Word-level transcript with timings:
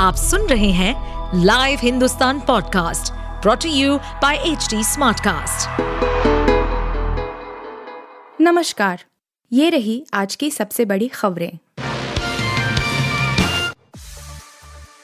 आप 0.00 0.14
सुन 0.16 0.46
रहे 0.46 0.70
हैं 0.72 1.42
live 1.44 1.78
Hindustan 1.82 2.38
podcast 2.40 3.12
brought to 3.42 3.70
you 3.70 3.96
by 4.22 4.36
H 4.46 4.68
Smartcast. 4.84 5.80
नमस्कार 8.40 9.04
ये 9.52 9.68
रही 9.70 10.02
आज 10.14 10.36
की 10.36 10.50
सबसे 10.50 10.84
बड़ी 10.84 11.08
खबरें 11.08 11.58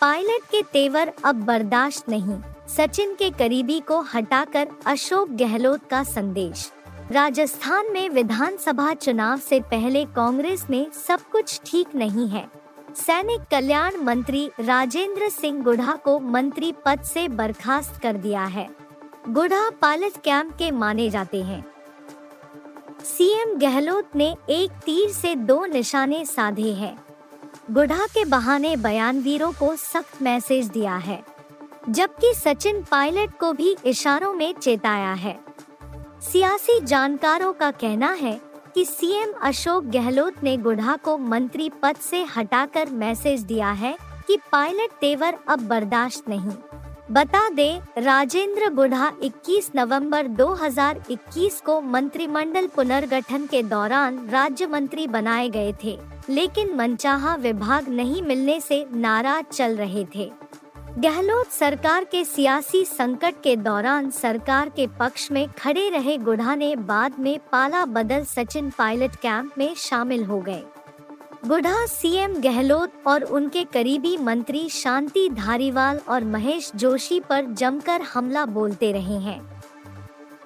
पायलट 0.00 0.50
के 0.50 0.62
तेवर 0.72 1.12
अब 1.24 1.44
बर्दाश्त 1.44 2.08
नहीं 2.08 2.40
सचिन 2.76 3.14
के 3.14 3.30
करीबी 3.30 3.80
को 3.80 4.00
हटाकर 4.14 4.68
अशोक 4.86 5.36
गहलोत 5.36 5.88
का 5.90 6.02
संदेश 6.08 6.70
राजस्थान 7.12 7.92
में 7.92 8.08
विधानसभा 8.10 8.92
चुनाव 8.94 9.38
से 9.38 9.60
पहले 9.70 10.04
कांग्रेस 10.16 10.66
में 10.70 10.86
सब 11.06 11.30
कुछ 11.32 11.60
ठीक 11.66 11.94
नहीं 11.94 12.28
है 12.28 12.48
सैनिक 12.96 13.40
कल्याण 13.50 13.96
मंत्री 13.96 14.50
राजेंद्र 14.60 15.28
सिंह 15.28 15.62
गुढ़ा 15.62 15.92
को 15.94 16.18
मंत्री 16.18 16.72
पद 16.84 17.00
से 17.04 17.26
बर्खास्त 17.28 18.00
कर 18.02 18.16
दिया 18.16 18.44
है। 18.44 18.68
गुढ़ा 19.28 19.68
पायलट 19.70 20.16
कैंप 20.24 20.52
के 20.52 20.70
माने 20.70 21.08
जाते 21.10 21.42
हैं। 21.42 21.64
सीएम 23.04 23.54
गहलोत 23.58 24.16
ने 24.16 24.34
एक 24.50 24.70
तीर 24.84 25.10
से 25.10 25.34
दो 25.34 25.64
निशाने 25.66 26.24
साधे 26.24 26.72
हैं। 26.72 26.96
गुढ़ा 27.70 28.06
के 28.06 28.24
बहाने 28.24 28.76
बयानवीरों 28.76 29.52
को 29.52 29.74
सख्त 29.76 30.22
मैसेज 30.22 30.68
दिया 30.68 30.96
है, 30.96 31.22
जबकि 31.88 32.32
सचिन 32.34 32.82
पायलट 32.82 33.38
को 33.38 33.52
भी 33.52 33.76
इशारों 33.86 34.32
में 34.34 34.52
चेताया 34.54 35.12
है। 35.14 35.38
सियासी 36.22 36.80
जानकारों 36.80 37.52
का 37.52 37.70
कहना 37.70 38.12
है 38.12 38.40
कि 38.76 38.84
सीएम 38.84 39.32
अशोक 39.42 39.84
गहलोत 39.84 40.42
ने 40.42 40.56
गुढ़ा 40.56 40.96
को 40.96 41.16
मंत्री 41.18 41.68
पद 41.82 41.96
से 41.96 42.22
हटाकर 42.36 42.90
मैसेज 42.90 43.42
दिया 43.42 43.70
है 43.72 43.96
कि 44.26 44.36
पायलट 44.52 44.90
तेवर 45.00 45.38
अब 45.48 45.60
बर्दाश्त 45.60 46.28
नहीं। 46.28 46.52
बता 47.10 47.48
दे, 47.48 47.80
राजेंद्र 47.98 48.68
गुढ़ा 48.70 49.10
21 49.22 49.70
नवंबर 49.76 50.26
2021 50.26 51.60
को 51.60 51.80
मंत्रिमंडल 51.80 52.66
पुनर्गठन 52.66 53.46
के 53.46 53.62
दौरान 53.62 54.28
राज्य 54.28 54.66
मंत्री 54.66 55.06
बनाए 55.06 55.48
गए 55.48 55.74
थे, 55.84 55.98
लेकिन 56.28 56.76
मनचाहा 56.76 57.34
विभाग 57.34 57.88
नहीं 57.88 58.22
मिलने 58.22 58.60
से 58.60 58.86
नाराज़ 58.94 59.46
चल 59.52 59.76
रहे 59.76 60.06
थे। 60.14 60.30
गहलोत 60.98 61.46
सरकार 61.46 62.04
के 62.04 62.24
सियासी 62.24 62.84
संकट 62.84 63.34
के 63.42 63.56
दौरान 63.56 64.10
सरकार 64.10 64.68
के 64.68 64.86
पक्ष 64.86 65.30
में 65.30 65.48
खड़े 65.48 65.88
रहे 65.88 66.18
गुढ़ा 66.18 66.54
ने 66.54 66.76
बाद 66.76 67.14
में 67.18 67.38
पाला 67.38 67.84
बदल 67.84 68.24
सचिन 68.24 68.70
पायलट 68.70 69.16
कैंप 69.16 69.50
में 69.58 69.74
शामिल 69.74 70.24
हो 70.24 70.40
गए। 70.40 70.62
गुढ़ा 71.46 71.86
सीएम 71.86 72.34
गहलोत 72.34 72.92
और 73.06 73.22
उनके 73.22 73.64
करीबी 73.64 74.16
मंत्री 74.16 74.68
शांति 74.68 75.28
धारीवाल 75.28 76.00
और 76.08 76.24
महेश 76.24 76.72
जोशी 76.74 77.20
पर 77.20 77.44
जमकर 77.44 78.00
हमला 78.00 78.46
बोलते 78.46 78.92
रहे 78.92 79.18
हैं। 79.18 79.62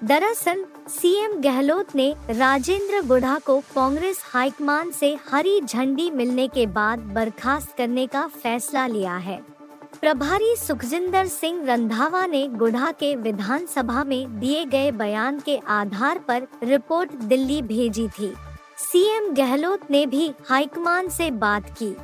दरअसल, 0.04 0.64
सीएम 0.88 1.32
गहलोत 1.40 1.96
ने 1.96 2.14
राजेंद्र 2.30 3.06
गुढ़ा 3.06 3.38
को 3.38 3.60
कांग्रेस 3.60 4.20
हाईकमान 4.24 4.90
से 4.90 5.18
हरी 5.32 5.60
झंडी 5.60 6.10
मिलने 6.10 6.48
के 6.48 6.66
बाद 6.66 6.98
बर्खास्त 6.98 7.76
करने 7.76 8.06
का 8.06 8.26
फैसला 8.26 8.86
लिया 8.86 9.16
है। 9.16 9.59
प्रभारी 10.02 10.54
सुखजिंदर 10.56 11.26
सिंह 11.26 11.64
रंधावा 11.66 12.24
ने 12.26 12.46
गुढ़ा 12.48 12.90
के 12.92 13.16
विधानसभा 13.16 14.04
में 14.04 14.38
दिए 14.40 14.64
गए 14.64 14.90
बयान 14.90 15.40
के 15.40 15.56
आधार 15.68 16.18
पर 16.18 16.46
रिपोर्ट 16.62 17.12
दिल्ली 17.12 17.60
भेजी 17.62 18.08
थी। 18.08 18.32
सीएम 18.76 19.28
गहलोत 19.34 19.80
ने 19.90 20.06
भी 20.06 20.30
हाईकमान 20.48 21.08
से 21.08 21.30
बात 21.30 21.68
की। 21.78 21.94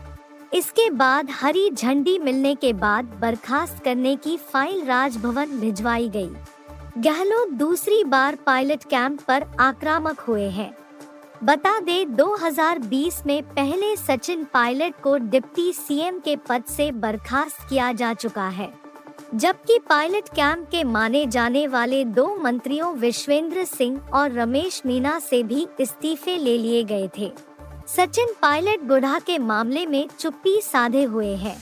इसके 0.54 0.90
बाद 0.90 1.30
हरी 1.30 1.70
झंडी 1.70 2.18
मिलने 2.18 2.54
के 2.54 2.72
बाद 2.72 3.04
बर्खास्त 3.20 3.82
करने 3.84 4.16
की 4.16 4.36
फ़ाइल 4.36 4.84
राजभवन 4.84 5.58
भिजवाई 5.60 6.08
गई। 6.08 6.30
गहलोत 6.98 7.50
दूसरी 7.50 8.04
बार 8.04 8.38
पायलट 8.46 8.84
कैंप 8.84 9.20
पर 9.20 9.46
आक्रामक 9.60 10.20
हुए 10.20 10.48
हैं। 10.50 10.74
बता 11.44 11.78
दे 11.80 12.04
2020 12.06 13.14
में 13.26 13.42
पहले 13.44 13.94
सचिन 13.96 14.44
पायलट 14.44 14.94
को 15.02 15.16
डिप्टी 15.16 15.72
सीएम 15.72 16.18
के 16.18 16.36
पद 16.48 16.62
से 16.66 16.90
बर्खास्त 16.92 17.68
किया 17.68 17.90
जा 17.92 18.12
चुका 18.14 18.46
है, 18.48 18.68
जबकि 19.34 19.78
पायलट 19.88 20.28
कैंप 20.28 20.68
के 20.70 20.82
माने 20.84 21.24
जाने 21.26 21.66
वाले 21.66 22.04
दो 22.04 22.26
मंत्रियों 22.36 22.92
विश्वेंद्र 22.94 23.64
सिंह 23.64 23.98
और 24.14 24.32
रमेश 24.32 24.80
मीना 24.86 25.18
से 25.18 25.42
भी 25.42 25.66
इस्तीफे 25.80 26.36
ले 26.36 26.56
लिए 26.58 26.82
गए 26.84 27.08
थे। 27.18 27.30
सचिन 27.86 28.34
पायलट 28.42 28.86
गुढ़ा 28.88 29.18
के 29.18 29.38
मामले 29.38 29.84
में 29.86 30.08
चुप्पी 30.18 30.60
साधे 30.60 31.02
हुए 31.04 31.34
हैं। 31.34 31.56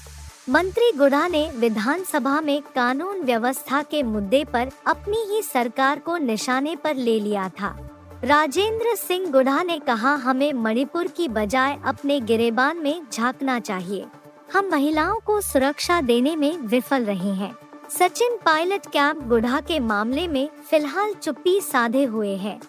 मंत्री 0.49 0.91
गुढ़ा 0.93 1.27
ने 1.29 1.51
विधानसभा 1.57 2.41
में 2.41 2.61
कानून 2.75 3.23
व्यवस्था 3.23 3.83
के 3.83 4.03
मुद्दे 4.03 4.45
पर 4.45 4.71
अपनी 4.87 5.25
ही 5.29 5.43
सरकार 5.43 5.99
को 5.99 6.17
निशाने 6.17 6.77
पर 6.77 6.97
ले 6.97 7.19
लिया 7.21 7.49
था। 7.61 7.77
राजेंद्र 8.23 8.95
सिंह 8.97 9.31
गुढ़ा 9.31 9.63
ने 9.63 9.79
कहा, 9.79 10.15
हमें 10.15 10.53
मणिपुर 10.53 11.07
की 11.07 11.29
बजाय 11.29 11.79
अपने 11.85 12.21
गिरेबान 12.21 12.77
में 12.77 13.03
झांकना 13.13 13.61
चाहिए। 13.61 14.07
हम 14.53 14.69
महिलाओं 14.71 15.21
को 15.21 15.41
सुरक्षा 15.41 16.01
देने 16.01 16.37
में 16.37 16.59
विफल 16.59 17.05
रहे 17.05 17.33
हैं। 17.35 17.57
सचिन 17.91 18.37
पायलट 18.37 18.87
कैंप 18.87 19.23
गुढ़ा 19.29 19.61
के 19.61 19.81
मामले 19.81 20.29
में 20.29 20.49
फ़िलहाल 20.71 21.15
चुप्पी 21.15 21.61
साधे 21.61 22.05
हुए 22.05 22.37
हैं। 22.37 22.61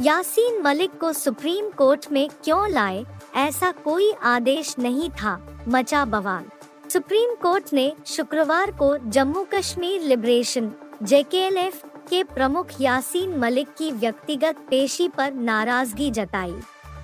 यासीन 0.00 0.62
मलिक 0.62 0.98
को 0.98 1.12
सुप्रीम 1.12 1.70
कोर्ट 1.70 2.06
में 2.12 2.28
क्यों 2.44 2.68
लाए? 2.68 3.04
ऐसा 3.36 3.72
कोई 3.72 4.12
आदेश 4.12 4.74
नहीं 4.78 5.10
था, 5.10 5.64
मचा 5.68 6.04
बवाल। 6.04 6.44
सुप्रीम 6.90 7.34
कोर्ट 7.34 7.72
ने 7.72 7.92
शुक्रवार 8.06 8.70
को 8.70 8.96
जम्मू 9.10 9.46
कश्मीर 9.54 10.00
लिबरेशन, 10.00 10.72
जेकेएलएफ 11.02 11.82
के 12.10 12.22
प्रमुख 12.24 12.80
यासीन 12.80 13.36
मलिक 13.38 13.68
की 13.78 13.90
व्यक्तिगत 13.92 14.56
पेशी 14.70 15.08
पर 15.08 15.32
नाराज़गी 15.32 16.10
जताई। 16.10 16.54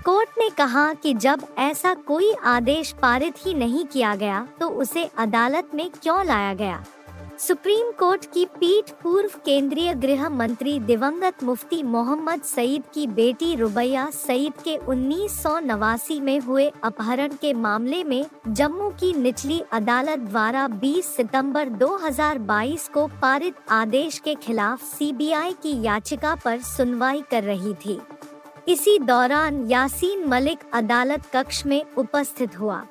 कोर्ट 0.05 0.29
ने 0.39 0.49
कहा 0.51 0.93
कि 0.95 1.15
जब 1.15 1.47
ऐसा 1.59 1.95
कोई 2.07 2.33
आदेश 2.45 2.93
पारित 3.03 3.35
ही 3.39 3.55
नहीं 3.55 3.85
किया 3.85 4.15
गया 4.15 4.47
तो 4.61 4.69
उसे 4.71 5.05
अदालत 5.19 5.71
में 5.75 5.89
क्यों 5.93 6.25
लाया 6.27 6.55
गया? 6.55 6.85
सुप्रीम 7.39 7.91
कोर्ट 7.91 8.25
की 8.33 8.45
पीठ 8.45 8.91
पूर्व 9.03 9.31
केंद्रीय 9.45 9.95
गृह 9.95 10.29
मंत्री 10.29 10.79
दिवंगत 10.81 11.43
मुफ्ती 11.45 11.83
मोहम्मद 11.83 12.43
सईद 12.43 12.83
की 12.95 13.07
बेटी 13.07 13.55
रुबैया 13.57 14.11
सईद 14.11 14.53
के 14.65 14.77
उन्नीस 14.77 15.43
सौ 15.43 15.59
नवासी 15.59 16.21
में 16.21 16.41
हुए 16.41 16.71
अपहरण 16.85 17.33
के 17.41 17.53
मामले 17.55 18.05
में 18.05 18.25
जम्मू 18.49 18.91
की 18.91 19.13
निचली 19.13 19.61
अदालत 19.73 20.19
द्वारा 20.19 20.69
20 20.81 21.05
सितंबर 21.07 21.69
2022 21.69 22.89
को 22.89 23.07
पारित 23.07 23.55
आदेश 23.71 24.19
के 24.19 24.35
खिलाफ 24.35 24.85
सीबीआई 24.85 25.53
की 25.53 25.83
याचिका 25.83 26.35
पर 26.35 26.61
सुनवाई 26.61 27.23
कर 27.31 27.43
रही 27.43 27.75
थी। 27.75 28.01
इसी 28.69 28.99
दौरान 28.99 29.67
यासीन 29.71 30.29
मलिक 30.29 30.59
अदालत 30.73 31.27
कक्ष 31.33 31.67
में 31.67 31.83
उपस्थित 31.99 32.59
हुआ। 32.61 32.85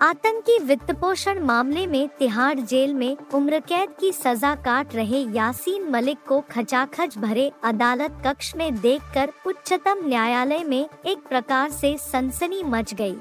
आतंकी 0.00 0.58
वित्त 0.58 0.90
पोषण 0.92 1.38
मामले 1.38 1.86
में 1.86 2.08
तिहाड़ 2.08 2.60
जेल 2.60 2.94
में 2.94 3.16
उम्र 3.34 3.60
कैद 3.60 3.90
की 4.00 4.12
सजा 4.12 4.54
काट 4.54 4.94
रहे 4.94 5.20
यासीन 5.34 5.88
मलिक 5.90 6.18
को 6.28 6.40
खचाखच 6.50 7.18
भरे 7.18 7.52
अदालत 7.64 8.20
कक्ष 8.26 8.54
में 8.56 8.80
देखकर 8.80 9.32
उच्चतम 9.46 10.06
न्यायालय 10.08 10.64
में 10.64 10.88
एक 11.06 11.18
प्रकार 11.18 11.70
से 11.70 11.96
सनसनी 11.98 12.62
मच 12.62 12.94
गई। 12.94 13.16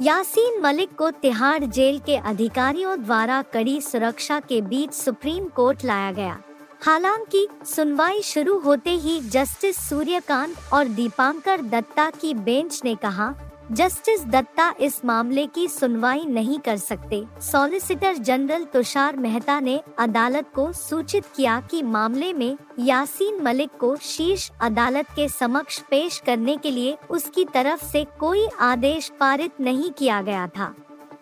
यासीन 0.00 0.60
मलिक 0.62 0.94
को 0.94 1.10
तिहाड़ 1.10 1.64
जेल 1.64 1.98
के 1.98 2.16
अधिकारियों 2.16 3.02
द्वारा 3.04 3.42
कड़ी 3.42 3.80
सुरक्षा 3.80 4.40
के 4.40 4.60
बीच 4.60 4.92
सुप्रीम 4.92 5.48
कोर्ट 5.48 5.84
लाया 5.84 6.12
गया 6.12 6.38
हालाँकि, 6.82 7.46
सुनवाई 7.64 8.22
शुरू 8.22 8.58
होते 8.58 8.90
ही 8.90 9.20
जस्टिस 9.20 9.88
सूर्यकांत 9.88 10.56
और 10.72 10.88
दीपांकर 10.88 11.62
दत्ता 11.62 12.10
की 12.10 12.34
बेंच 12.34 12.80
ने 12.84 12.94
कहा 12.94 13.34
जस्टिस 13.72 14.24
दत्ता 14.24 14.74
इस 14.80 15.04
मामले 15.04 15.44
की 15.46 15.66
सुनवाई 15.68 16.24
नहीं 16.24 16.58
कर 16.58 16.76
सकते। 16.76 17.22
सॉलिसिटर 17.40 18.16
जनरल 18.16 18.64
तुषार 18.64 19.16
मेहता 19.16 19.58
ने 19.60 19.78
अदालत 19.98 20.46
को 20.54 20.72
सूचित 20.72 21.24
किया 21.36 21.60
कि 21.60 21.82
मामले 21.82 22.32
में 22.32 22.56
यासीन 22.78 23.40
मलिक 23.42 23.70
को 23.80 23.94
शीर्ष 23.96 24.50
अदालत 24.60 25.10
के 25.16 25.28
समक्ष 25.28 25.78
पेश 25.80 26.18
करने 26.18 26.56
के 26.56 26.70
लिए 26.70 26.96
उसकी 27.10 27.44
तरफ़ 27.44 27.84
से 27.84 28.04
कोई 28.20 28.46
आदेश 28.60 29.10
पारित 29.20 29.60
नहीं 29.60 29.90
किया 29.90 30.20
गया 30.22 30.46
था। 30.48 30.74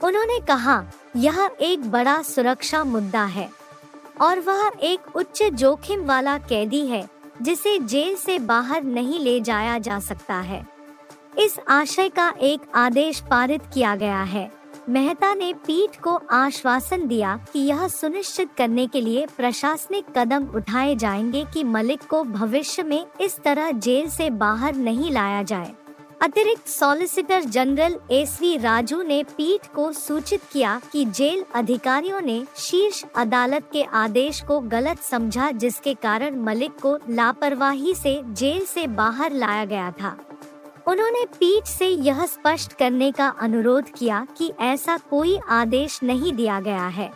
उन्होंने 0.05 0.41
कहा, 0.41 0.83
यह 1.17 1.50
एक 1.61 1.91
बड़ा 1.91 2.21
सुरक्षा 2.23 2.83
मुद्दा 2.85 3.25
है 3.25 3.49
और 4.21 4.41
वह 4.41 4.71
एक 4.83 5.17
उच्च 5.17 5.43
जोखिम 5.43 6.05
वाला 6.05 6.39
कैदी 6.39 6.87
है, 6.87 7.09
जिसे 7.43 7.79
जेल 7.79 8.17
से 8.17 8.39
बाहर 8.39 8.83
नहीं 8.83 9.21
ले 9.21 9.41
जाया 9.41 9.79
जा 9.79 10.00
सकता 10.00 10.35
है। 10.35 10.78
इस 11.38 11.58
आशय 11.69 12.08
का 12.08 12.35
एक 12.40 12.61
आदेश 12.75 13.20
पारित 13.20 13.62
किया 13.75 13.96
गया 13.96 14.23
है। 14.23 14.52
मेहता 14.88 15.35
ने 15.35 15.52
पीठ 15.52 16.00
को 16.00 16.20
आश्वासन 16.31 17.06
दिया 17.08 17.40
कि 17.52 17.58
यह 17.58 17.88
सुनिश्चित 17.88 18.49
करने 18.58 18.87
के 18.87 19.00
लिए 19.00 19.26
प्रशासनिक 19.37 20.05
कदम 20.19 20.44
उठाए 20.44 20.94
जाएँगे 20.94 21.44
कि 21.44 21.64
मलिक 21.64 22.02
को 22.02 22.25
भविष्य 22.25 22.82
में 22.82 23.06
इस 23.20 23.38
तरह 23.38 23.70
जेल 23.70 24.11
से 24.11 24.31
बाहर 24.31 24.75
नहीं 24.75 25.11
लाया 25.11 25.43
जाए। 25.43 25.75
अतिरिक्त 26.23 26.69
solicitor 26.69 27.44
general 27.44 27.99
S 28.11 28.38
V 28.40 28.56
Raju 28.56 29.02
ने 29.02 29.23
पीठ 29.23 29.67
को 29.67 29.93
सूचित 29.93 30.40
किया 30.52 30.81
कि 30.93 31.05
जेल 31.05 31.44
अधिकारियों 31.55 32.20
ने 32.20 32.44
शीर्ष 32.56 33.05
अदालत 33.17 33.70
के 33.73 33.82
आदेश 33.82 34.40
को 34.40 34.61
गलत 34.61 34.99
समझा, 34.99 35.50
जिसके 35.50 35.94
कारण 35.94 36.40
मलिक 36.40 36.81
को 36.82 36.99
लापरवाही 37.11 37.94
से 37.94 38.23
जेल 38.25 38.64
से 38.64 38.87
बाहर 38.87 39.32
लाया 39.32 39.64
गया 39.64 39.90
था। 39.90 40.17
उन्होंने 40.88 41.25
पीठ 41.25 41.64
से 41.64 41.87
यह 41.87 42.26
स्पष्ट 42.26 42.73
करने 42.73 43.12
का 43.12 43.29
अनुरोध 43.29 43.85
किया 43.90 44.26
कि 44.37 44.52
ऐसा 44.61 44.96
कोई 44.96 45.38
आदेश 45.49 46.02
नहीं 46.02 46.32
दिया 46.32 46.61
गया 46.61 46.87
है। 46.88 47.12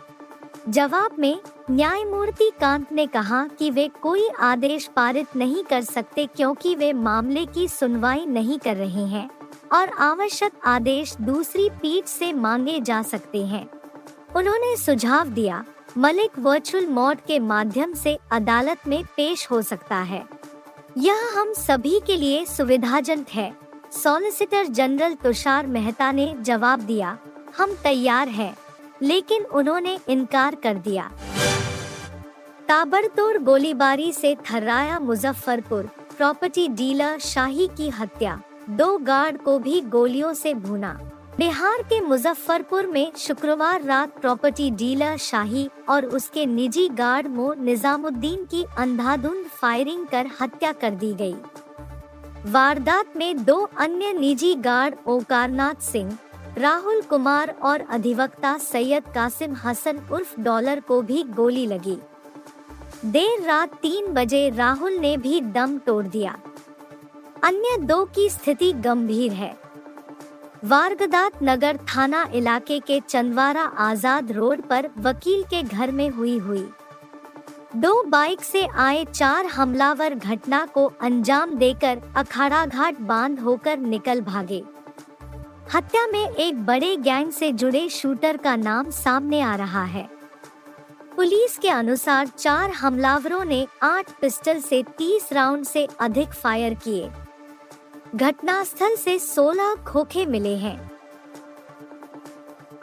जवाब 0.69 1.15
में, 1.19 1.39
न्यायमूर्ति 1.71 2.51
कांत 2.61 2.91
ने 2.91 3.07
कहा 3.07 3.47
कि 3.47 3.71
वे 3.71 3.87
कोई 4.01 4.27
आदेश 4.39 4.89
पारित 4.95 5.35
नहीं 5.35 5.63
कर 5.63 5.81
सकते 5.81 6.25
क्योंकि 6.25 6.75
वे 6.75 6.93
मामले 6.93 7.45
की 7.45 7.67
सुनवाई 7.67 8.25
नहीं 8.25 8.59
कर 8.59 8.75
रहे 8.75 9.05
हैं 9.05 9.29
और 9.73 9.89
आवश्यक 9.89 10.51
आदेश 10.65 11.15
दूसरी 11.21 11.69
पीठ 11.69 12.05
से 12.05 12.33
मांगे 12.33 12.79
जा 12.79 13.01
सकते 13.01 13.45
हैं। 13.45 13.69
उन्होंने 14.35 14.77
सुझाव 14.77 15.27
दिया, 15.27 15.65
मलिक 15.97 16.39
वर्चुअल 16.39 16.87
मोड 16.87 17.17
के 17.27 17.39
माध्यम 17.39 17.93
से 17.93 18.19
अदालत 18.31 18.77
में 18.87 19.03
पेश 19.03 19.47
हो 19.51 19.61
सकता 19.61 19.97
है। 19.97 20.25
यह 20.97 21.33
हम 21.37 21.53
सभी 21.53 22.01
के 22.07 22.17
लिए 22.17 22.45
सुविधाजनक 22.45 23.29
है। 23.29 23.62
सॉलिसिटर 23.93 24.67
जनरल 24.67 25.13
तुषार 25.13 25.67
मेहता 25.67 26.11
ने 26.11 26.33
जवाब 26.41 26.79
दिया 26.79 27.17
हम 27.57 27.73
तैयार 27.83 28.27
हैं, 28.27 28.55
लेकिन 29.01 29.43
उन्होंने 29.53 29.97
इनकार 30.09 30.55
कर 30.55 30.77
दिया। 30.77 31.11
ताबड़तोड़ 32.67 33.37
गोलीबारी 33.37 34.11
से 34.13 34.35
थर्राया 34.51 34.99
मुजफ्फरपुर 34.99 35.89
प्रॉपर्टी 36.17 36.67
डीलर 36.67 37.19
शाही 37.19 37.67
की 37.67 37.89
हत्या। 37.89 38.39
दो 38.69 38.97
गार्ड 38.97 39.37
को 39.37 39.57
भी 39.59 39.81
गोलियों 39.81 40.33
से 40.33 40.53
भूना। 40.53 40.93
बिहार 41.37 41.81
के 41.83 41.99
मुजफ्फरपुर 42.01 42.87
में 42.87 43.11
शुक्रवार 43.17 43.83
रात 43.83 44.19
प्रॉपर्टी 44.21 44.69
डीलर 44.71 45.17
शाही 45.17 45.69
और 45.89 46.05
उसके 46.05 46.45
निजी 46.45 46.87
गार्ड 46.89 47.27
मो 47.27 47.53
निजामुद्दीन 47.53 48.45
की 48.45 48.65
अंधाधुंध 48.77 49.45
फायरिंग 49.51 50.05
कर 50.07 50.29
हत्या 50.41 50.71
कर 50.71 50.91
दी 50.95 51.13
गई। 51.13 51.35
वारदात 52.45 53.15
में 53.17 53.43
दो 53.45 53.55
अन्य 53.79 54.11
निजी 54.13 54.53
गार्ड 54.55 54.95
ओकारनाथ 55.07 55.81
सिंह, 55.81 56.17
राहुल 56.57 57.01
कुमार 57.01 57.53
और 57.63 57.81
अधिवक्ता 57.89 58.57
सैयद 58.57 59.03
कासिम 59.13 59.53
हसन 59.55 60.01
उर्फ़ 60.11 60.39
डॉलर 60.41 60.79
को 60.79 61.01
भी 61.01 61.23
गोली 61.35 61.65
लगी। 61.65 61.97
देर 63.05 63.43
रात 63.43 63.75
तीन 63.75 64.11
बजे 64.13 64.49
राहुल 64.49 64.97
ने 64.97 65.15
भी 65.17 65.39
दम 65.41 65.77
तोड़ 65.77 66.05
दिया। 66.07 66.35
अन्य 67.43 67.77
दो 67.77 68.03
की 68.05 68.29
स्थिति 68.29 68.71
गंभीर 68.73 69.31
है। 69.31 69.55
वारगदात 70.65 71.43
नगर 71.43 71.77
थाना 71.87 72.27
इलाके 72.33 72.79
के 72.79 72.99
चंदवारा 72.99 73.63
आज़ाद 73.81 74.31
रोड 74.31 74.61
पर 74.61 74.89
वकील 74.99 75.43
के 75.43 75.63
घर 75.63 75.91
में 75.91 76.09
हुई 76.09 76.37
हुई। 76.37 76.67
दो 77.75 78.03
बाइक 78.03 78.41
से 78.41 78.67
आए 78.67 79.05
चार 79.05 79.45
हमलावर 79.45 80.15
घटना 80.15 80.65
को 80.65 80.93
अंजाम 81.01 81.55
देकर 81.55 82.01
अखाड़ा 82.17 82.65
घाट 82.65 82.99
बाँध 82.99 83.39
होकर 83.39 83.77
निकल 83.77 84.21
भागे। 84.21 84.63
हत्या 85.73 86.07
में 86.07 86.29
एक 86.29 86.65
बड़े 86.65 86.95
गैंग 86.95 87.31
से 87.31 87.51
जुड़े 87.51 87.89
शूटर 87.89 88.37
का 88.37 88.55
नाम 88.55 88.89
सामने 88.89 89.41
आ 89.41 89.55
रहा 89.55 89.83
है। 89.83 90.09
पुलिस 91.15 91.57
के 91.57 91.69
अनुसार 91.69 92.27
चार 92.27 92.69
हमलावरों 92.69 93.45
ने 93.45 93.67
आठ 93.83 94.11
पिस्टल 94.21 94.59
से 94.59 94.83
तीस 94.97 95.33
राउंड 95.33 95.65
से 95.65 95.87
अधिक 95.99 96.29
फायर 96.33 96.73
किए। 96.73 97.11
घटनास्थल 98.15 98.95
से 98.95 99.19
16 99.19 99.75
खोखे 99.75 100.25
मिले 100.25 100.55
हैं। 100.55 100.91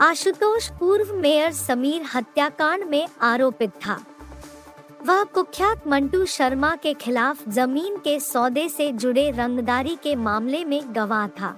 आशुतोष 0.01 0.71
पूर्व 0.71 1.15
मेयर 1.15 1.53
समीर 1.53 2.03
हत्याकांड 2.15 2.85
में 2.85 3.09
आरोपित 3.21 3.71
था। 3.71 4.05
वह 5.07 5.23
कुख्यात 5.25 5.87
मंटू 5.89 6.25
शर्मा 6.27 6.75
के 6.77 6.93
खिलाफ 6.95 7.49
ज़मीन 7.49 7.97
के 7.97 8.19
सौदे 8.21 8.69
से 8.69 8.91
जुड़े 8.93 9.31
रंगदारी 9.31 9.97
के 10.03 10.15
मामले 10.17 10.65
में 10.65 10.83
गवाह 10.95 11.27
था। 11.29 11.49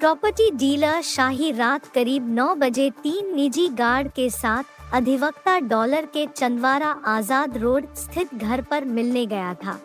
प्रॉपर्टी 0.00 0.50
डीलर 0.50 1.00
शाही 1.02 1.50
रात 1.52 1.86
करीब 1.86 2.34
9 2.34 2.54
बजे 2.54 2.88
तीन 3.02 3.34
निजी 3.34 3.68
गार्ड 3.68 4.08
के 4.08 4.30
साथ 4.30 4.94
अधिवक्ता 4.94 5.58
डॉलर 5.58 6.06
के 6.06 6.26
चंदवारा 6.26 6.90
आज़ाद 7.06 7.56
रोड 7.58 7.94
स्थित 7.94 8.34
घर 8.34 8.62
पर 8.62 8.84
मिलने 8.84 9.26
गया 9.26 9.54
था। 9.54 9.78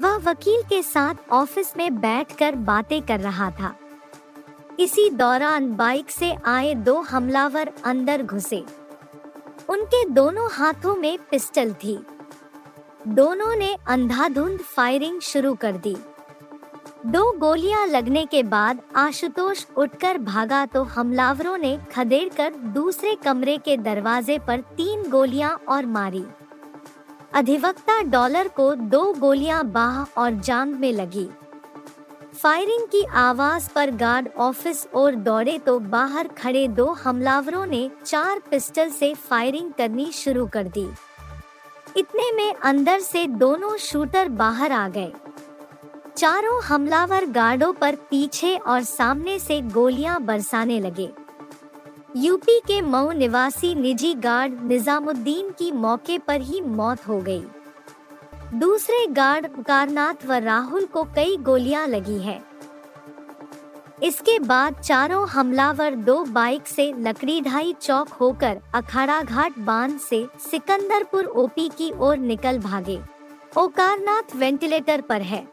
वह 0.00 0.16
वकील 0.24 0.62
के 0.62 0.82
साथ 0.82 1.30
ऑफ़िस 1.32 1.76
में 1.76 2.00
बैठकर 2.00 2.54
बातें 2.54 3.00
कर 3.02 3.20
रहा 3.20 3.50
था। 3.50 3.74
इसी 4.80 5.10
दौरान 5.10 5.72
बाइक 5.76 6.10
से 6.10 6.34
आए 6.46 6.74
दो 6.74 7.00
हमलावर 7.02 7.72
अंदर 7.84 8.22
घुसे। 8.22 8.64
उनके 9.68 10.04
दोनों 10.04 10.48
हाथों 10.52 10.94
में 10.96 11.18
पिस्टल 11.30 11.72
थी। 11.74 11.98
दोनों 13.08 13.54
ने 13.56 13.76
अंधाधुंध 13.88 14.60
फायरिंग 14.60 15.20
शुरू 15.20 15.54
कर 15.54 15.76
दी। 15.76 15.96
दो 17.06 17.30
गोलियाँ 17.32 17.86
लगने 17.86 18.24
के 18.26 18.42
बाद 18.42 18.80
आशुतोष 18.96 19.64
उठकर 19.76 20.18
भागा 20.18 20.64
तो 20.66 20.82
हमलावरों 20.82 21.56
ने 21.58 21.78
खदेड़कर 21.92 22.54
दूसरे 22.74 23.14
कमरे 23.14 23.56
के 23.58 23.76
दरवाजे 23.76 24.38
पर 24.38 24.60
तीन 24.76 25.08
गोलियाँ 25.10 25.50
और 25.68 25.86
मारी। 25.86 26.24
अधिवक्ता 27.34 28.02
डॉलर 28.02 28.48
को 28.48 28.74
दो 28.74 29.12
गोलियाँ 29.12 29.64
बाह 29.64 30.20
और 30.20 30.34
जांग 30.34 30.74
में 30.74 30.92
लगी। 30.92 31.28
फायरिंग 32.38 32.86
की 32.86 33.02
आवाज़ 33.02 33.68
पर 33.74 33.90
गार्ड 33.90 34.28
ऑफ़िस 34.38 34.86
और 34.94 35.14
दौड़े 35.14 35.58
तो 35.58 35.78
बाहर 35.78 36.28
खड़े 36.28 36.66
दो 36.68 36.84
हमलावरों 36.94 37.64
ने 37.66 37.90
चार 38.06 38.38
पिस्टल 38.50 38.90
से 38.90 39.12
फायरिंग 39.14 39.72
करनी 39.72 40.06
शुरू 40.12 40.46
कर 40.46 40.68
दी। 40.68 40.86
इतने 41.96 42.30
में 42.32 42.54
अंदर 42.54 43.00
से 43.00 43.26
दोनों 43.26 43.76
शूटर 43.76 44.28
बाहर 44.28 44.72
आ 44.72 44.88
गए। 44.88 45.12
चारों 46.16 46.62
हमलावर 46.62 47.26
गार्डों 47.26 47.72
पर 47.72 47.96
पीछे 48.10 48.56
और 48.56 48.82
सामने 48.82 49.38
से 49.38 49.60
गोलियाँ 49.60 50.20
बरसाने 50.22 50.80
लगे। 50.80 51.10
यूपी 52.16 52.58
के 52.60 52.80
मऊ 52.80 53.12
निवासी 53.12 53.74
निजी 53.74 54.14
गार्ड 54.14 54.62
निजामुद्दीन 54.62 55.50
की 55.50 55.72
मौके 55.72 56.18
पर 56.18 56.40
ही 56.40 56.60
मौत 56.60 57.08
हो 57.08 57.20
गई। 57.20 57.44
दूसरे 58.54 59.06
गार्ड 59.06 59.46
कारनाथ 59.66 60.24
व 60.26 60.32
राहुल 60.32 60.84
को 60.84 61.02
कई 61.04 61.36
गोलियाँ 61.36 61.86
लगी 61.86 62.18
है। 62.18 62.40
इसके 64.02 64.38
बाद 64.38 64.80
चारों 64.80 65.26
हमलावर 65.28 65.94
दो 65.94 66.24
बाइक 66.24 66.66
से 66.66 66.92
लकड़ीढाई 66.98 67.72
चौक 67.72 68.08
होकर 68.08 68.58
अखाड़ा 68.74 69.20
घाट 69.22 69.58
बाँध 69.58 69.98
से 69.98 70.26
सिकंदरपुर 70.50 71.24
ओपी 71.24 71.68
की 71.68 71.90
ओर 71.98 72.16
निकल 72.16 72.58
भागे। 72.58 72.98
ओकारनाथ 73.56 74.36
वेंटिलेटर 74.36 75.00
पर 75.00 75.22
है। 75.22 75.46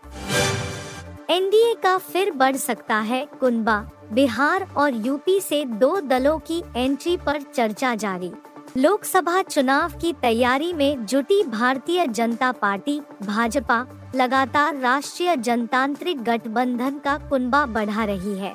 एनडीए 1.29 1.73
का 1.73 1.97
फिर 1.97 2.31
बढ़ 2.31 2.55
सकता 2.55 2.95
है 2.95 3.25
कुनबा। 3.39 3.77
बिहार 4.11 4.67
और 4.77 5.05
यूपी 5.05 5.39
से 5.39 5.63
दो 5.65 5.99
दलों 5.99 6.39
की 6.39 6.63
एंट्री 6.75 7.17
पर 7.17 7.41
चर्चा 7.41 7.95
जारी। 7.95 8.31
लोकसभा 8.77 9.41
चुनाव 9.41 9.91
की 10.01 10.13
तैयारी 10.13 10.74
में 10.74 11.05
जुटी 11.05 11.44
भारतीय 11.44 12.08
जनता 12.08 12.51
पार्टी, 12.51 13.00
भाजपा, 13.24 13.86
लगातार 14.15 14.75
राष्ट्रीय 14.75 15.36
जनतांत्रिक 15.36 16.24
गठबंधन 16.24 16.98
का 16.98 17.17
कुनबा 17.29 17.65
बढ़ा 17.65 18.05
रही 18.05 18.38
है। 18.38 18.53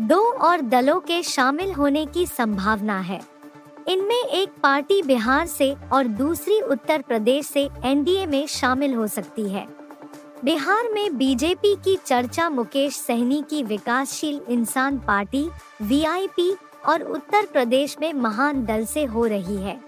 दो 0.00 0.20
और 0.32 0.60
दलों 0.60 1.00
के 1.00 1.22
शामिल 1.22 1.72
होने 1.72 2.06
की 2.06 2.26
संभावना 2.26 2.98
है। 3.00 3.20
इनमें 3.88 4.22
एक 4.24 4.48
पार्टी 4.62 5.02
बिहार 5.02 5.46
से 5.46 5.74
और 5.92 6.06
दूसरी 6.06 6.60
उत्तर 6.60 7.02
प्रदेश 7.02 7.46
से 7.46 7.68
एनडीए 7.84 8.26
में 8.26 8.46
शामिल 8.46 8.94
हो 8.94 9.06
सकती 9.06 9.48
है। 9.48 9.66
बिहार 10.44 10.92
में 10.92 11.16
बीजेपी 11.18 11.74
की 11.74 11.98
चर्चा 12.06 12.50
मुकेश 12.50 12.96
सहनी 12.96 13.44
की 13.50 13.62
विकासशील 13.62 14.40
इंसान 14.48 14.98
पार्टी, 14.98 15.48
वीआईपी 15.82 16.56
और 16.88 17.02
उत्तर 17.02 17.46
प्रदेश 17.46 17.96
में 18.00 18.12
महान 18.12 18.64
दल 18.64 18.84
से 18.84 19.04
हो 19.04 19.26
रही 19.26 19.56
है। 19.56 19.80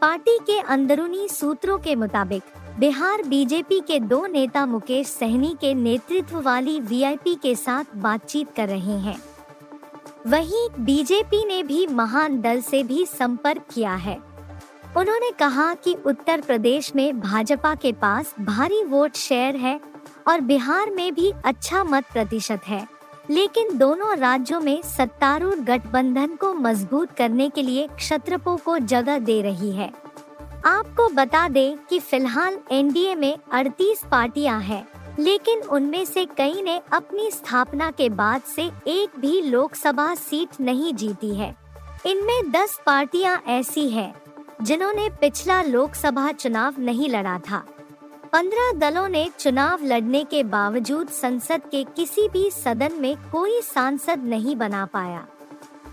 पार्टी 0.00 0.38
के 0.38 0.58
अंदरूनी 0.58 1.28
सूत्रों 1.28 1.78
के 1.78 1.94
मुताबिक, 1.94 2.42
बिहार 2.78 3.22
बीजेपी 3.22 3.80
के 3.80 4.00
दो 4.00 4.26
नेता 4.26 4.66
मुकेश 4.66 5.06
सहनी 5.06 5.56
के 5.60 5.74
नेतृत्व 5.74 6.40
वाली 6.40 6.80
वीआईपी 6.80 7.34
के 7.34 7.54
साथ 7.54 7.96
बातचीत 7.96 8.54
कर 8.56 8.68
रहे 8.68 8.98
हैं। 8.98 9.22
वहीं 10.26 10.68
बीजेपी 10.78 11.44
ने 11.44 11.62
भी 11.62 11.86
महान 11.86 12.40
दल 12.40 12.60
से 12.60 12.82
भी 12.82 13.06
संपर्क 13.06 13.62
किया 13.74 13.94
है। 13.94 14.16
उन्होंने 14.96 15.30
कहा 15.30 15.74
कि 15.74 15.94
उत्तर 16.06 16.40
प्रदेश 16.40 16.94
में 16.96 17.20
भाजपा 17.20 17.74
के 17.74 17.92
पास 17.92 18.34
भारी 18.40 18.84
वोट 18.84 19.16
शेयर 19.16 19.56
है 19.56 19.80
और 20.28 20.40
बिहार 20.40 20.90
में 20.90 21.14
भी 21.14 21.32
अच्छा 21.44 21.84
मत 21.84 22.04
प्रतिशत 22.12 22.60
है। 22.66 22.99
लेकिन 23.30 23.76
दोनों 23.78 24.16
राज्यों 24.16 24.60
में 24.60 24.80
सत्तारूढ़ 24.82 25.58
गठबंधन 25.60 26.34
को 26.36 26.52
मज़बूत 26.54 27.12
करने 27.12 27.48
के 27.48 27.62
लिए 27.62 27.86
क्षत्रपों 27.88 28.56
को 28.56 28.78
जगह 28.78 29.18
दे 29.18 29.40
रही 29.42 29.70
है। 29.72 29.90
आपको 30.66 31.08
बता 31.08 31.46
दें 31.48 31.76
कि 31.90 31.98
फ़िलहाल 31.98 32.58
एनडीए 32.72 33.14
में 33.14 33.36
38 33.54 34.04
पार्टियाँ 34.10 34.60
हैं, 34.60 34.86
लेकिन 35.18 35.60
उनमें 35.70 36.04
से 36.04 36.24
कई 36.36 36.62
ने 36.62 36.80
अपनी 36.92 37.30
स्थापना 37.30 37.90
के 37.90 38.08
बाद 38.08 38.42
से 38.46 38.70
एक 38.88 39.18
भी 39.18 39.40
लोकसभा 39.40 40.14
सीट 40.14 40.60
नहीं 40.60 40.94
जीती 40.94 41.34
है। 41.34 41.54
इनमें 42.06 42.50
10 42.52 42.78
पार्टियाँ 42.86 43.40
ऐसी 43.48 43.88
हैं 43.90 44.14
जिन्होंने 44.62 45.08
पिछला 45.10 45.62
लोकसभा 45.62 46.30
चुनाव 46.32 46.74
नहीं 46.78 47.08
लड़ा 47.08 47.38
था। 47.50 47.64
पंद्रह 48.32 48.72
दलों 48.72 49.08
ने 49.08 49.28
चुनाव 49.38 49.84
लड़ने 49.84 50.22
के 50.24 50.42
बावजूद 50.42 51.08
संसद 51.08 51.62
के 51.70 51.82
किसी 51.84 52.28
भी 52.28 52.50
सदन 52.50 52.92
में 52.92 53.16
कोई 53.32 53.60
सांसद 53.60 54.22
नहीं 54.24 54.54
बना 54.56 54.84
पाया। 54.86 55.26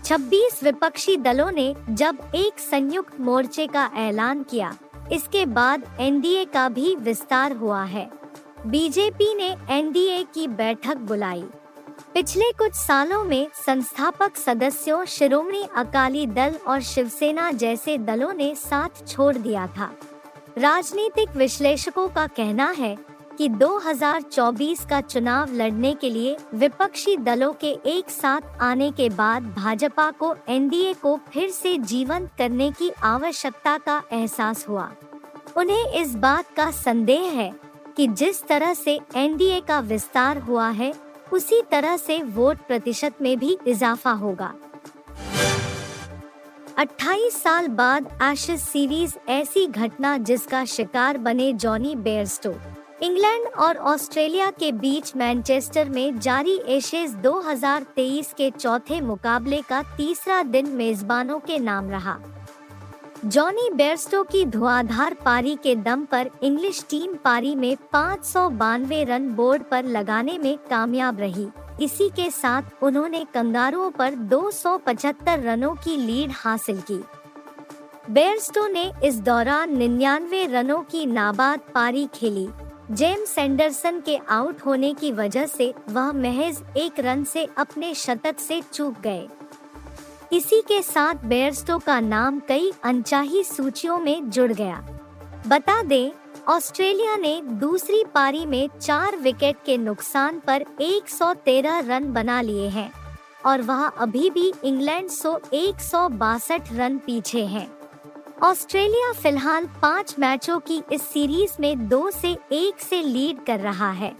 26 0.04 0.62
विपक्षी 0.62 1.16
दलों 1.16 1.50
ने 1.50 1.74
जब 1.90 2.18
एक 2.34 2.58
संयुक्त 2.60 3.20
मोर्चे 3.20 3.66
का 3.66 3.90
ऐलान 3.96 4.42
किया, 4.42 4.74
इसके 5.12 5.44
बाद 5.46 5.84
एनडीए 6.00 6.44
का 6.44 6.68
भी 6.68 6.94
विस्तार 6.96 7.52
हुआ 7.52 7.82
है। 7.84 8.08
बीजेपी 8.66 9.34
ने 9.34 9.56
एनडीए 9.70 10.22
की 10.24 10.46
बैठक 10.48 10.96
बुलाई। 10.96 11.44
पिछले 12.14 12.50
कुछ 12.52 12.74
सालों 12.74 13.24
में 13.24 13.48
संस्थापक 13.66 14.36
सदस्यों, 14.36 15.04
शिरोमणि 15.04 15.64
अकाली 15.76 16.26
दल 16.26 16.54
और 16.66 16.80
शिवसेना 16.82 17.50
जैसे 17.52 17.98
दलों 17.98 18.32
ने 18.32 18.54
साथ 18.54 19.06
छोड़ 19.06 19.36
दिया 19.36 19.66
था। 19.66 19.90
राजनीतिक 20.58 21.36
विश्लेषकों 21.36 22.08
का 22.08 22.26
कहना 22.26 22.70
है 22.70 22.96
कि 23.38 23.48
2024 23.48 24.84
का 24.84 25.00
चुनाव 25.00 25.52
लड़ने 25.52 25.94
के 25.94 26.10
लिए 26.10 26.36
विपक्षी 26.54 27.16
दलों 27.16 27.52
के 27.52 27.70
एक 27.86 28.10
साथ 28.10 28.40
आने 28.60 28.90
के 28.90 29.08
बाद 29.08 29.42
भाजपा 29.42 30.10
को 30.10 30.34
एनडीए 30.48 30.94
को 30.94 31.20
फिर 31.32 31.50
से 31.50 31.76
जीवंत 31.78 32.30
करने 32.38 32.70
की 32.70 32.90
आवश्यकता 33.02 33.78
का 33.78 34.02
एहसास 34.12 34.68
हुआ। 34.68 34.90
उन्हें 35.56 35.92
इस 35.92 36.14
बात 36.14 36.44
का 36.56 36.70
संदेह 36.70 37.22
है 37.22 37.52
कि 37.96 38.06
जिस 38.06 38.46
तरह 38.46 38.74
से 38.74 39.00
एनडीए 39.16 39.60
का 39.60 39.80
विस्तार 39.80 40.38
हुआ 40.38 40.68
है, 40.68 40.94
उसी 41.32 41.62
तरह 41.70 41.96
से 41.96 42.22
वोट 42.22 42.56
प्रतिशत 42.56 43.22
में 43.22 43.38
भी 43.38 43.58
इजाफा 43.66 44.12
होगा। 44.12 44.54
28 46.78 47.30
साल 47.32 47.66
बाद 47.68 48.08
एशेज 48.22 48.60
सीरीज़ 48.60 49.14
ऐसी 49.28 49.66
घटना 49.66 50.16
जिसका 50.18 50.64
शिकार 50.64 51.16
बने 51.18 51.52
जॉनी 51.52 51.94
बेयरस्टो 51.96 52.52
इंग्लैंड 53.02 53.46
और 53.58 53.76
ऑस्ट्रेलिया 53.92 54.50
के 54.50 54.70
बीच 54.72 55.12
मैनचेस्टर 55.16 55.88
में 55.88 56.18
जारी 56.20 56.56
एशेज 56.68 57.16
2023 57.16 58.32
के 58.32 58.50
चौथे 58.50 59.00
मुकाबले 59.00 59.60
का 59.62 59.82
तीसरा 59.96 60.42
दिन 60.42 60.68
मेजबानों 60.68 61.38
के 61.40 61.58
नाम 61.58 61.90
रहा। 61.90 62.18
जॉनी 63.24 63.68
बेयरस्टो 63.70 64.22
की 64.22 64.44
धुआंधार 64.46 65.14
पारी 65.14 65.58
के 65.62 65.74
दम 65.76 66.04
पर 66.04 66.30
इंग्लिश 66.42 66.84
टीम 66.90 67.14
पारी 67.14 67.54
में 67.54 67.76
पाँच 67.92 68.24
सौ 68.24 68.48
बानवे 68.50 69.04
रन 69.04 69.28
बोर्ड 69.28 69.62
पर 69.62 69.84
लगाने 69.86 70.38
में 70.38 70.56
कामयाब 70.70 71.20
रही। 71.20 71.48
इसी 71.80 72.08
के 72.08 72.30
साथ 72.30 72.62
उन्होंने 72.82 73.26
कंगारुओं 73.34 73.90
पर 73.90 74.14
275 74.14 75.44
रनों 75.44 75.74
की 75.74 75.96
लीड 75.96 76.30
हासिल 76.34 76.80
की। 76.80 77.04
बेयरस्टो 78.10 78.66
ने 78.66 78.92
इस 79.04 79.20
दौरान 79.20 79.76
निन्यानवे 79.78 80.44
रनों 80.44 80.82
की 80.82 81.06
नाबाद 81.06 81.60
पारी 81.74 82.08
खेली। 82.14 82.48
जेम्स 82.90 83.38
एंडरसन 83.38 84.00
के 84.00 84.16
आउट 84.16 84.60
होने 84.60 84.94
की 84.94 85.12
वजह 85.12 85.46
से 85.46 85.74
वह 85.88 86.12
महज 86.12 86.62
एक 86.76 87.00
रन 87.00 87.24
से 87.24 87.48
अपने 87.58 87.94
शतक 87.94 88.38
से 88.38 88.62
चूक 88.72 89.00
गए। 89.00 89.28
इसी 90.32 90.60
के 90.60 90.82
साथ 90.82 91.14
बेयरस्टो 91.14 91.78
का 91.78 92.00
नाम 92.00 92.40
कई 92.40 92.72
अनचाही 92.82 93.44
सूचियों 93.44 93.98
में 93.98 94.30
जुड़ 94.30 94.52
गया। 94.52 94.84
बता 95.46 95.82
दें 95.82 96.12
ऑस्ट्रेलिया 96.48 97.16
ने 97.16 97.40
दूसरी 97.52 98.02
पारी 98.04 98.44
में 98.46 98.68
चार 98.80 99.16
विकेट 99.16 99.56
के 99.66 99.76
नुकसान 99.78 100.38
पर 100.46 100.64
113 100.80 101.80
रन 101.88 102.12
बना 102.12 102.40
लिए 102.40 102.68
हैं 102.68 102.90
और 103.46 103.62
वह 103.62 103.84
अभी 103.86 104.30
भी 104.30 104.52
इंग्लैंड 104.64 105.08
सो 105.08 105.40
एक 105.54 105.80
सौ 105.80 106.08
बासठ 106.08 106.72
रन 106.72 106.96
पीछे 106.98 107.44
है। 107.46 107.66
ऑस्ट्रेलिया 108.42 109.12
फ़िलहाल 109.12 109.66
पाँच 109.82 110.14
मैचों 110.18 110.58
की 110.60 110.80
इस 110.92 111.02
सीरीज़ 111.02 111.52
में 111.60 111.88
दो 111.88 112.10
से 112.10 112.36
एक 112.52 112.80
से 112.80 113.02
लीड 113.02 113.44
कर 113.44 113.60
रहा 113.60 113.90
है। 113.90 114.14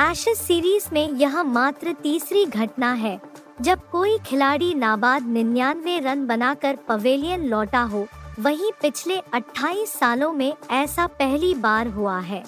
एशेज 0.00 0.36
सीरीज़ 0.38 0.88
में 0.92 1.08
यह 1.10 1.42
मात्र 1.42 1.92
तीसरी 2.02 2.44
घटना 2.44 2.92
है, 2.92 3.20
जब 3.60 3.88
कोई 3.92 4.18
खिलाड़ी 4.18 4.72
नाबाद 4.74 5.28
निन्यानवे 5.28 5.98
रन 6.00 6.26
बनाकर 6.26 6.76
पवेलियन 6.88 7.46
लौटा 7.46 7.82
हो 7.84 8.06
वहीं 8.38 8.70
पिछले 8.82 9.16
28 9.34 9.92
सालों 9.92 10.32
में 10.32 10.52
ऐसा 10.70 11.06
पहली 11.06 11.54
बार 11.54 11.86
हुआ 11.86 12.18
है। 12.18 12.42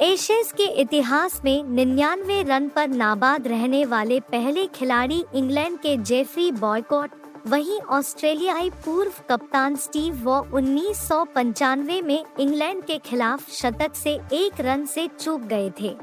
एशियस 0.00 0.52
के 0.52 0.64
इतिहास 0.80 1.40
में 1.44 1.64
निन्यानवे 1.64 2.42
रन 2.42 2.68
पर 2.68 2.88
नाबाद 2.88 3.48
रहने 3.48 3.84
वाले 3.84 4.20
पहले 4.20 4.66
खिलाड़ी 4.66 5.24
इंग्लैंड 5.34 5.78
के 5.78 5.96
जेफरी 5.96 6.52
बॉयकॉट, 6.52 7.10
वहीं 7.46 7.80
ऑस्ट्रेलियाई 7.80 8.70
पूर्व 8.70 9.12
कप्तान 9.28 9.76
स्टीव 9.76 10.24
वॉ 10.24 10.40
उन्नीस 10.54 11.08
में 12.04 12.24
इंग्लैंड 12.40 12.84
के 12.84 12.98
खिलाफ 12.98 13.50
शतक 13.50 13.94
से 13.94 14.18
एक 14.32 14.60
रन 14.60 14.86
से 14.86 15.08
चूक 15.20 15.40
गए 15.40 15.70
थे। 15.80 15.96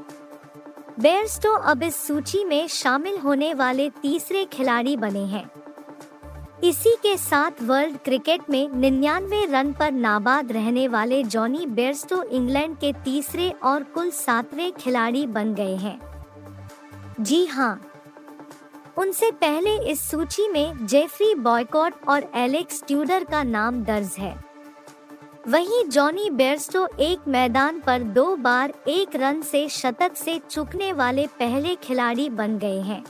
बेयरस्टो 1.00 1.52
अब 1.52 1.82
इस 1.82 2.06
सूची 2.06 2.44
में 2.44 2.66
शामिल 2.68 3.18
होने 3.18 3.54
वाले 3.54 3.90
तीसरे 3.90 4.44
खिलाड़ी 4.44 4.96
बने 4.96 5.24
हैं। 5.26 5.50
इसी 6.64 6.90
के 7.02 7.16
साथ 7.16 7.62
वर्ल्ड 7.62 7.96
क्रिकेट 7.96 8.48
में 8.50 8.68
निन्यानवे 8.70 9.44
रन 9.46 9.72
पर 9.72 9.92
नाबाद 9.92 10.50
रहने 10.52 10.86
वाले 10.88 11.22
जॉनी 11.24 11.66
बेयरस्टो 11.66 12.22
इंग्लैंड 12.22 12.76
के 12.76 12.92
तीसरे 13.04 13.50
और 13.62 13.82
कुल 13.82 14.10
सातवें 14.10 14.72
खिलाड़ी 14.72 15.26
बन 15.26 15.52
गए 15.54 15.74
हैं। 15.76 15.98
जी 17.20 17.44
हाँ 17.46 17.80
उनसे 18.98 19.30
पहले 19.30 19.76
इस 19.90 20.00
सूची 20.10 20.48
में 20.48 20.86
जेफरी 20.86 21.34
बॉयकॉट 21.34 21.94
और 22.08 22.30
एलेक्स 22.34 22.82
ट्यूडर 22.86 23.24
का 23.24 23.42
नाम 23.42 23.82
दर्ज 23.84 24.16
है। 24.18 24.34
वहीं 25.48 25.84
जॉनी 25.84 26.28
बेयरस्टो 26.30 26.86
एक 27.00 27.28
मैदान 27.28 27.80
पर 27.80 28.02
दो 28.02 28.34
बार 28.36 28.72
एक 28.88 29.16
रन 29.16 29.40
से 29.42 29.68
शतक 29.68 30.16
से 30.16 30.38
चुकने 30.50 30.92
वाले 30.92 31.26
पहले 31.38 31.74
खिलाड़ी 31.74 32.28
बन 32.30 32.58
गए 32.58 32.80
हैं। 32.80 33.02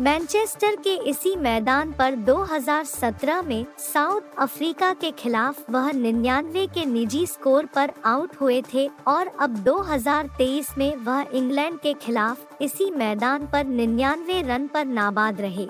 मैनचेस्टर 0.00 0.76
के 0.76 0.94
इसी 1.10 1.34
मैदान 1.36 1.92
पर 1.92 2.14
2017 2.16 3.44
में 3.44 3.66
साउथ 3.78 4.20
अफ्रीका 4.38 4.92
के 4.92 5.10
खिलाफ 5.10 5.70
वह 5.70 5.90
निन्यानवे 5.92 6.66
के 6.66 6.84
निजी 6.84 7.26
स्कोर 7.26 7.66
पर 7.66 7.92
आउट 8.04 8.36
हुए 8.40 8.62
थे 8.74 8.86
और 9.06 9.30
अब 9.40 9.64
2023 9.64 10.76
में 10.78 10.96
वह 10.96 11.26
इंग्लैंड 11.32 11.78
के 11.80 11.94
खिलाफ 11.94 12.62
इसी 12.62 12.90
मैदान 12.90 13.46
पर 13.46 13.64
निन्यानवे 13.64 14.40
रन 14.42 14.66
पर 14.66 14.84
नाबाद 14.84 15.40
रहे। 15.40 15.68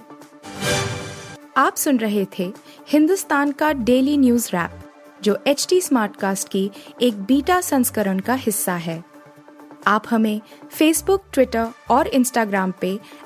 आप 1.56 1.76
सुन 1.76 1.98
रहे 1.98 2.26
थे 2.38 2.52
हिंदुस्तान 2.88 3.52
का 3.52 3.72
डेली 3.72 4.16
न्यूज़ 4.16 4.48
रैप, 4.48 4.80
जो 5.22 5.38
एच 5.46 5.66
टी 5.70 5.80
स्मार्ट 5.80 6.16
कास्ट 6.16 6.48
की 6.48 6.70
एक 7.02 7.22
बीटा 7.22 7.60
संस्करण 7.60 8.18
का 8.18 8.34
हिस्सा 8.34 8.74
है। 8.74 9.04
आप 9.86 10.04
हमें 10.10 10.40
फेसबुक 10.70 11.24
ट्विटर 11.32 11.68
और 11.90 12.06
इंस्टाग्राम 12.06 12.72
पे 12.80 12.98